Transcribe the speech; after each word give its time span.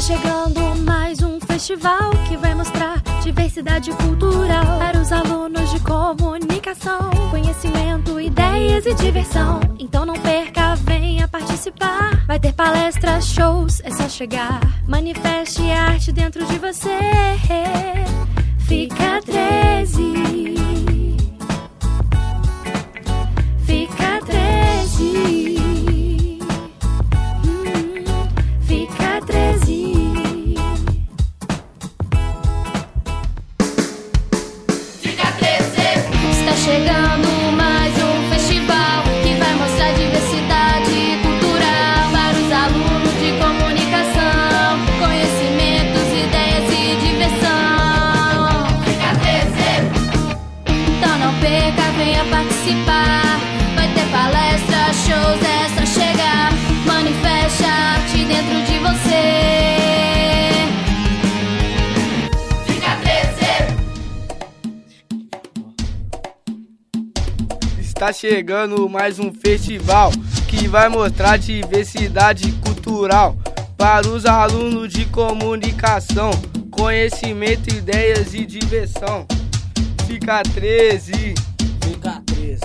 chegando 0.00 0.60
mais 0.84 1.22
um 1.22 1.40
festival 1.40 2.10
que 2.28 2.36
vai 2.36 2.54
mostrar 2.54 3.02
diversidade 3.20 3.90
cultural 3.90 4.78
para 4.78 4.96
os 4.96 5.10
alunos 5.10 5.72
de 5.72 5.80
comunicação, 5.80 7.10
conhecimento, 7.30 8.20
ideias 8.20 8.86
e 8.86 8.94
diversão. 8.94 9.58
Então 9.78 10.06
não 10.06 10.14
perca, 10.14 10.76
venha 10.76 11.26
participar. 11.26 12.24
Vai 12.26 12.38
ter 12.38 12.52
palestras, 12.52 13.26
shows, 13.26 13.80
é 13.82 13.90
só 13.90 14.08
chegar. 14.08 14.60
Manifeste 14.86 15.62
arte 15.70 16.12
dentro 16.12 16.44
de 16.46 16.58
você. 16.58 16.88
Fica 18.68 19.20
13. 19.24 20.17
Chegando 36.68 37.56
mais 37.56 37.94
um 37.96 38.28
festival 38.28 39.02
que 39.22 39.34
vai 39.36 39.54
mostrar 39.54 39.90
diversidade 39.92 41.18
cultural 41.22 42.10
para 42.12 42.36
os 42.36 42.52
alunos 42.52 43.14
de 43.22 43.32
comunicação, 43.40 44.76
conhecimentos, 45.00 46.06
ideias 46.12 46.68
e 46.70 46.96
diversão. 47.06 48.66
Fica 48.84 49.16
13. 49.18 49.48
Então 50.66 51.18
não 51.18 51.32
perca, 51.40 51.90
venha 51.96 52.22
participar. 52.26 53.47
Está 67.98 68.12
chegando 68.12 68.88
mais 68.88 69.18
um 69.18 69.32
festival 69.34 70.12
que 70.46 70.68
vai 70.68 70.88
mostrar 70.88 71.36
diversidade 71.36 72.52
cultural 72.64 73.36
para 73.76 74.06
os 74.06 74.24
alunos 74.24 74.92
de 74.92 75.04
comunicação, 75.06 76.30
conhecimento, 76.70 77.74
ideias 77.74 78.34
e 78.34 78.46
diversão. 78.46 79.26
Fica 80.06 80.44
13. 80.44 81.34
Fica 81.82 82.22
13. 82.24 82.60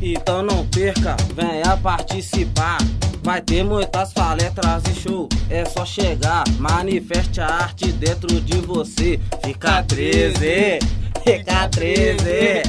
Então 0.00 0.42
não 0.42 0.66
perca, 0.68 1.14
venha 1.36 1.76
participar. 1.76 2.78
Vai 3.22 3.42
ter 3.42 3.62
muitas 3.62 4.14
palestras 4.14 4.82
e 4.90 4.98
show, 4.98 5.28
é 5.50 5.66
só 5.66 5.84
chegar. 5.84 6.42
Manifeste 6.58 7.42
a 7.42 7.46
arte 7.48 7.92
dentro 7.92 8.40
de 8.40 8.56
você. 8.62 9.20
Fica 9.44 9.82
13, 9.82 10.78
fica 11.22 11.68
13. 11.68 12.62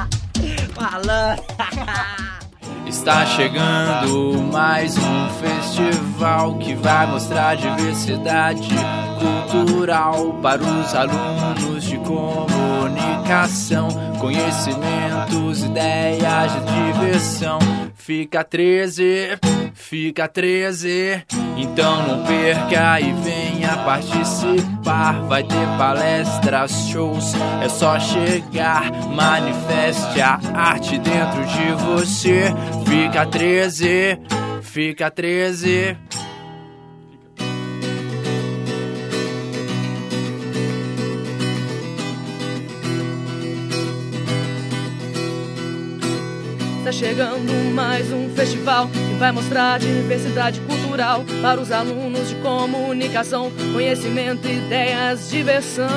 Está 2.86 3.26
chegando 3.26 4.40
mais 4.50 4.96
um 4.96 5.28
festival 5.38 6.56
que 6.56 6.74
vai 6.74 7.06
mostrar 7.06 7.56
diversidade 7.56 8.70
cultural 9.50 10.32
para 10.40 10.62
os 10.62 10.94
alunos 10.94 11.84
de 11.84 11.98
comunicação, 11.98 13.88
conhecimentos, 14.18 15.64
ideias 15.64 16.52
de 16.52 16.92
diversão. 16.92 17.58
Fica 17.94 18.42
13, 18.42 19.38
fica 19.74 20.26
13. 20.26 21.22
Então 21.56 22.08
não 22.08 22.24
perca 22.24 23.00
e 23.00 23.12
venha 23.64 23.76
participar. 23.78 25.26
Vai 25.26 25.42
ter 25.42 25.66
palestras, 25.78 26.70
shows, 26.88 27.32
é 27.62 27.68
só 27.68 27.98
chegar. 27.98 28.90
Manifeste 29.08 30.20
a 30.20 30.38
arte 30.54 30.98
dentro 30.98 31.44
de 31.46 31.72
você. 31.84 32.44
Fica 32.86 33.26
13, 33.26 34.18
fica 34.62 35.10
13. 35.10 35.96
Está 46.84 46.92
chegando 46.92 47.50
mais 47.72 48.12
um 48.12 48.28
festival 48.28 48.88
que 48.88 49.14
vai 49.18 49.32
mostrar 49.32 49.78
diversidade 49.78 50.60
cultural 50.60 51.24
para 51.40 51.58
os 51.58 51.72
alunos 51.72 52.28
de 52.28 52.34
comunicação, 52.34 53.50
conhecimento, 53.72 54.46
ideias, 54.46 55.30
diversão. 55.30 55.88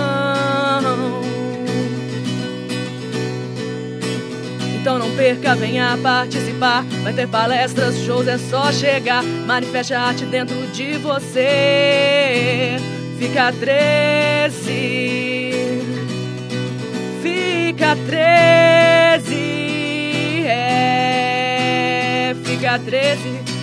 Então 4.79 4.97
não 4.97 5.13
perca, 5.13 5.57
venha 5.57 5.99
participar. 6.01 6.85
Vai 7.03 7.11
ter 7.11 7.27
palestras, 7.27 7.97
shows, 8.05 8.25
é 8.25 8.37
só 8.37 8.71
chegar. 8.71 9.21
Manifeste 9.23 9.93
a 9.93 10.03
arte 10.03 10.23
dentro 10.23 10.55
de 10.67 10.97
você. 10.99 12.77
Fica 13.19 13.51
13. 13.51 14.53
Fica 17.21 17.93
13. 18.07 19.66
13. 22.77 23.56